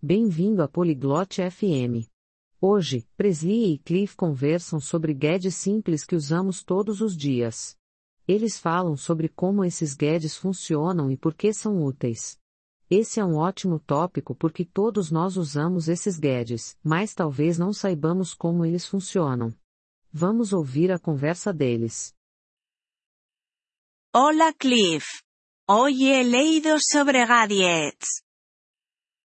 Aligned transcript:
Bem-vindo 0.00 0.62
a 0.62 0.68
Poliglote 0.68 1.42
FM. 1.42 2.08
Hoje, 2.60 3.04
Presley 3.16 3.74
e 3.74 3.78
Cliff 3.78 4.14
conversam 4.14 4.78
sobre 4.78 5.12
gadgets 5.12 5.56
simples 5.56 6.04
que 6.04 6.14
usamos 6.14 6.62
todos 6.62 7.00
os 7.00 7.16
dias. 7.16 7.76
Eles 8.26 8.60
falam 8.60 8.96
sobre 8.96 9.28
como 9.28 9.64
esses 9.64 9.96
gadgets 9.96 10.36
funcionam 10.36 11.10
e 11.10 11.16
por 11.16 11.34
que 11.34 11.52
são 11.52 11.82
úteis. 11.82 12.38
Esse 12.88 13.18
é 13.18 13.24
um 13.24 13.38
ótimo 13.38 13.80
tópico 13.80 14.36
porque 14.36 14.64
todos 14.64 15.10
nós 15.10 15.36
usamos 15.36 15.88
esses 15.88 16.16
gadgets, 16.16 16.78
mas 16.80 17.12
talvez 17.12 17.58
não 17.58 17.72
saibamos 17.72 18.32
como 18.32 18.64
eles 18.64 18.86
funcionam. 18.86 19.52
Vamos 20.12 20.52
ouvir 20.52 20.92
a 20.92 20.98
conversa 21.00 21.52
deles. 21.52 22.14
Hola 24.14 24.52
Cliff. 24.52 25.24
Hoy 25.68 26.04
he 26.04 26.22
leído 26.22 26.78
sobre 26.80 27.26
gadgets. 27.26 28.27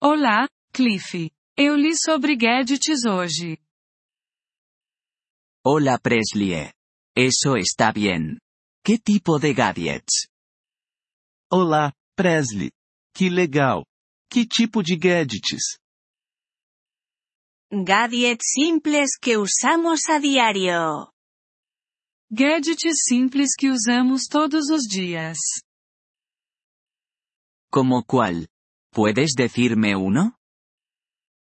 Olá, 0.00 0.48
Cliff. 0.72 1.28
Eu 1.56 1.74
li 1.74 1.92
sobre 1.98 2.36
gadgets 2.36 3.04
hoje. 3.04 3.58
Hola 5.66 5.98
Presley. 5.98 6.72
Eso 7.16 7.56
está 7.56 7.90
bien. 7.92 8.38
¿Qué 8.84 8.96
tipo 8.96 9.40
de 9.40 9.52
gadgets? 9.52 10.28
Olá, 11.50 11.92
Presley. 12.14 12.70
Que 13.12 13.28
legal. 13.28 13.84
Que 14.30 14.46
tipo 14.46 14.84
de 14.84 14.96
gadgets? 14.96 15.78
Gadgets 17.72 18.52
simples 18.54 19.18
que 19.20 19.36
usamos 19.36 20.08
a 20.08 20.20
diario. 20.20 21.10
Gadgets 22.30 23.02
simples 23.08 23.56
que 23.58 23.68
usamos 23.68 24.28
todos 24.30 24.70
os 24.70 24.86
dias. 24.86 25.38
¿Como 27.68 28.04
cuál? 28.04 28.48
¿Puedes 28.90 29.34
decirme 29.36 29.94
uno? 29.96 30.34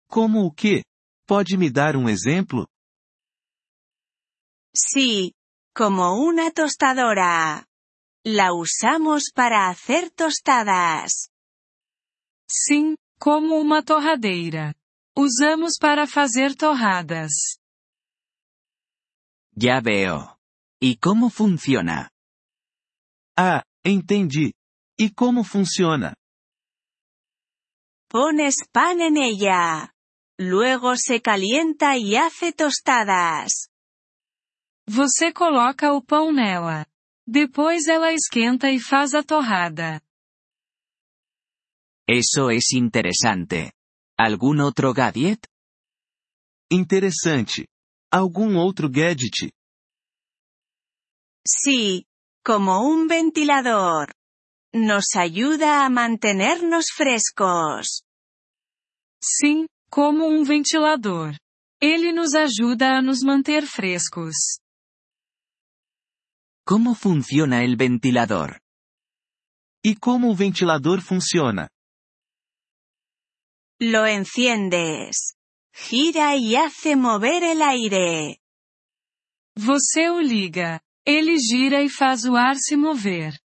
Como 0.08 0.46
o 0.46 0.52
quê? 0.52 0.82
Pode 1.26 1.56
me 1.56 1.70
dar 1.70 1.96
um 1.96 2.08
exemplo? 2.08 2.66
Sí, 4.74 5.32
como 5.74 6.14
una 6.20 6.50
tostadora. 6.50 7.66
La 8.24 8.52
usamos 8.52 9.30
para 9.34 9.68
hacer 9.68 10.10
tostadas. 10.10 11.30
Sim, 12.50 12.96
como 13.18 13.58
uma 13.60 13.82
torradeira. 13.82 14.74
Usamos 15.16 15.78
para 15.78 16.06
fazer 16.06 16.54
torradas. 16.56 17.58
Ya 19.52 19.80
veo. 19.80 20.36
¿Y 20.80 20.96
cómo 20.96 21.30
funciona? 21.30 22.10
Ah, 23.36 23.62
entendi. 23.84 24.52
E 24.98 25.10
como 25.10 25.42
funciona? 25.44 26.14
Pones 28.18 28.54
pan 28.72 29.02
en 29.02 29.18
ella. 29.18 29.94
Luego 30.38 30.96
se 30.96 31.20
calienta 31.20 31.98
y 31.98 32.16
hace 32.16 32.50
tostadas. 32.50 33.68
Você 34.88 35.30
coloca 35.34 35.92
o 35.92 36.02
pão 36.02 36.32
nela. 36.32 36.86
Depois 37.26 37.86
ela 37.86 38.14
esquenta 38.14 38.70
e 38.70 38.80
faz 38.80 39.12
a 39.12 39.22
torrada. 39.22 40.00
Eso 42.08 42.50
es 42.50 42.72
interesante. 42.72 43.74
¿Algún 44.18 44.60
otro 44.60 44.94
gadget? 44.94 45.46
Interessante. 46.72 47.68
Algum 48.10 48.56
outro 48.56 48.88
gadget? 48.88 49.52
Sí, 51.46 52.06
como 52.42 52.80
un 52.80 53.08
ventilador. 53.08 54.14
Nos 54.72 55.16
ayuda 55.16 55.84
a 55.84 55.90
mantenernos 55.90 56.86
frescos. 56.96 58.05
Sim, 59.28 59.66
como 59.90 60.24
um 60.28 60.44
ventilador. 60.44 61.36
Ele 61.82 62.12
nos 62.12 62.32
ajuda 62.34 62.96
a 62.96 63.02
nos 63.02 63.22
manter 63.22 63.66
frescos. 63.66 64.60
¿Cómo 66.64 66.94
funciona 66.94 67.64
el 67.64 67.76
ventilador? 67.76 68.60
E 69.84 69.96
como 69.96 70.30
o 70.30 70.36
ventilador 70.36 71.00
funciona? 71.00 71.68
Lo 73.80 74.06
enciendes. 74.06 75.34
Gira 75.74 76.36
y 76.36 76.54
hace 76.54 76.94
mover 76.94 77.42
el 77.42 77.62
aire. 77.62 78.38
Você 79.56 80.08
o 80.08 80.20
liga. 80.20 80.80
Ele 81.04 81.36
gira 81.38 81.82
e 81.82 81.88
faz 81.88 82.24
o 82.24 82.36
ar 82.36 82.56
se 82.56 82.76
mover. 82.76 83.38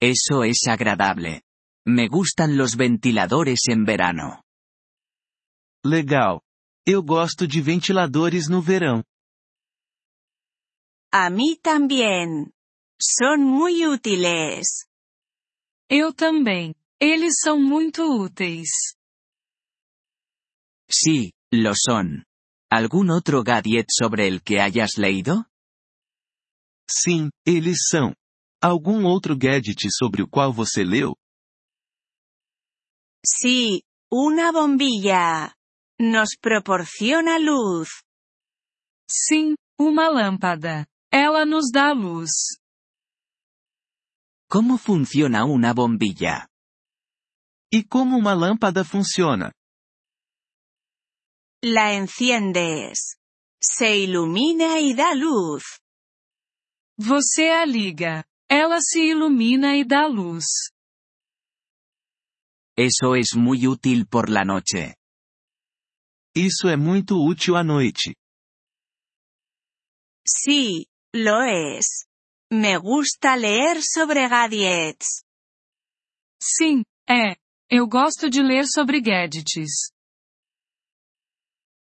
Eso 0.00 0.44
es 0.44 0.66
agradable. 0.68 1.42
Me 1.90 2.06
gustan 2.06 2.56
los 2.56 2.76
ventiladores 2.76 3.62
en 3.68 3.84
verano. 3.84 4.44
Legal. 5.84 6.40
Eu 6.86 7.02
gosto 7.02 7.48
de 7.48 7.60
ventiladores 7.60 8.48
no 8.48 8.62
verão. 8.62 9.02
A 11.12 11.28
mí 11.30 11.56
también. 11.56 12.52
Son 13.02 13.42
muy 13.42 13.86
útiles. 13.86 14.86
Eu 15.88 16.14
também. 16.14 16.74
Eles 17.00 17.40
são 17.42 17.58
muito 17.58 18.04
úteis. 18.04 18.70
Sí, 20.88 21.32
lo 21.52 21.72
son. 21.74 22.24
¿Algún 22.70 23.10
otro 23.10 23.42
gadget 23.42 23.88
sobre 23.90 24.28
el 24.28 24.42
que 24.42 24.60
hayas 24.60 24.96
leído? 24.96 25.44
Sim, 26.88 27.30
eles 27.44 27.88
são. 27.90 28.14
Algum 28.62 29.06
outro 29.06 29.36
gadget 29.36 29.88
sobre 29.90 30.22
o 30.22 30.28
qual 30.28 30.52
você 30.52 30.84
leu? 30.84 31.16
Sí, 33.24 33.82
una 34.10 34.50
bombilla. 34.52 35.54
Nos 35.98 36.36
proporciona 36.40 37.38
luz. 37.38 37.88
Sim, 39.06 39.56
uma 39.78 40.08
lâmpada. 40.08 40.86
Ela 41.12 41.44
nos 41.44 41.70
dá 41.72 41.92
luz. 41.92 42.58
¿Cómo 44.48 44.78
funciona 44.78 45.44
una 45.44 45.74
bombilla? 45.74 46.48
E 47.70 47.84
como 47.86 48.16
uma 48.16 48.34
lâmpada 48.34 48.84
funciona? 48.84 49.52
La 51.62 51.92
enciendes. 51.92 53.16
Se 53.62 53.96
ilumina 53.96 54.80
y 54.80 54.94
da 54.94 55.14
luz. 55.14 55.62
Você 56.98 57.50
a 57.50 57.66
liga. 57.66 58.24
Ela 58.48 58.80
se 58.80 59.00
ilumina 59.00 59.76
e 59.76 59.84
dá 59.84 60.08
luz. 60.08 60.72
Eso 62.76 63.14
es 63.14 63.34
muy 63.36 63.66
útil 63.66 64.06
por 64.06 64.28
la 64.30 64.44
noche. 64.44 64.94
Isso 66.34 66.68
é 66.68 66.76
muito 66.76 67.16
útil 67.16 67.56
à 67.56 67.64
noite. 67.64 68.14
Sí, 70.26 70.86
lo 71.12 71.42
es. 71.42 72.06
Me 72.52 72.78
gusta 72.78 73.36
leer 73.36 73.82
sobre 73.82 74.28
gadgets. 74.28 75.22
Sim, 76.42 76.84
é. 77.08 77.36
Eu 77.68 77.86
gosto 77.86 78.28
de 78.30 78.42
ler 78.42 78.64
sobre 78.66 79.00
gadgets. 79.00 79.92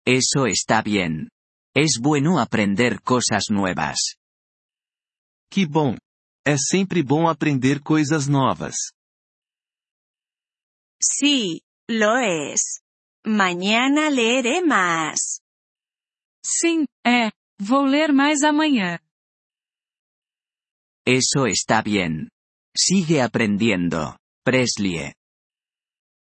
Eso 0.05 0.47
está 0.47 0.81
bien. 0.81 1.29
Es 1.75 1.99
bueno 1.99 2.39
aprender 2.39 3.01
cosas 3.01 3.49
nuevas. 3.49 3.97
Que 5.51 5.65
bom. 5.65 5.95
É 6.45 6.57
sempre 6.57 7.03
bom 7.03 7.27
aprender 7.27 7.81
coisas 7.81 8.27
novas. 8.27 8.75
Sí, 11.01 11.61
lo 11.87 12.17
es. 12.17 12.81
Mañana 13.25 14.09
leeré 14.09 14.61
más. 14.61 15.41
Sim, 16.43 16.85
é. 17.05 17.31
Vou 17.59 17.85
ler 17.85 18.13
mais 18.13 18.43
amanhã. 18.43 18.99
Eso 21.05 21.47
está 21.47 21.81
bien. 21.81 22.29
Sigue 22.75 23.21
aprendiendo, 23.21 24.17
Presley. 24.43 25.13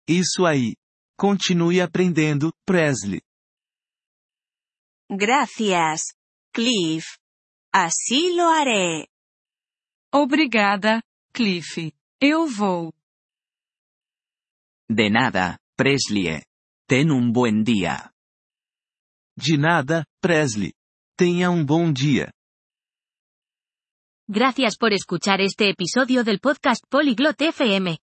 Isso 0.09 0.45
aí. 0.47 0.75
Continue 1.17 1.81
aprendendo, 1.81 2.53
Presley. 2.67 3.21
Gracias, 5.09 6.15
Cliff. 6.53 7.05
Así 7.73 8.35
lo 8.35 8.49
haré. 8.49 9.07
Obrigada, 10.13 11.03
Cliff. 11.33 11.93
Eu 12.21 12.47
vou. 12.47 12.93
De 14.93 15.09
nada, 15.09 15.61
Presley. 15.77 16.43
Ten 16.89 17.13
un 17.13 17.33
buen 17.33 17.63
día. 17.63 18.11
De 19.37 19.57
nada, 19.57 20.05
Presley. 20.21 20.73
Tenha 21.17 21.49
um 21.49 21.65
bom 21.65 21.93
dia. 21.93 22.33
Gracias 24.27 24.77
por 24.77 24.93
escuchar 24.93 25.41
este 25.41 25.71
episodio 25.71 26.25
del 26.25 26.41
podcast 26.41 26.83
Polyglot 26.89 27.41
FM. 27.41 27.99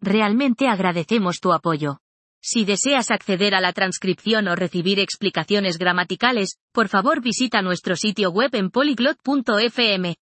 Realmente 0.00 0.68
agradecemos 0.68 1.40
tu 1.40 1.52
apoyo. 1.52 1.98
Si 2.40 2.64
deseas 2.64 3.10
acceder 3.10 3.56
a 3.56 3.60
la 3.60 3.72
transcripción 3.72 4.46
o 4.46 4.54
recibir 4.54 5.00
explicaciones 5.00 5.78
gramaticales, 5.78 6.58
por 6.72 6.86
favor 6.86 7.20
visita 7.20 7.60
nuestro 7.60 7.96
sitio 7.96 8.30
web 8.30 8.54
en 8.54 8.70
polyglot.fm. 8.70 10.14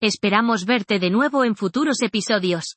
Esperamos 0.00 0.64
verte 0.64 0.98
de 0.98 1.10
nuevo 1.10 1.44
en 1.44 1.54
futuros 1.54 2.02
episodios. 2.02 2.76